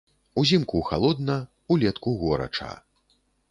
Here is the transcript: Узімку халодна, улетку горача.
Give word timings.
Узімку 0.41 0.81
халодна, 0.87 1.35
улетку 1.71 2.17
горача. 2.25 2.69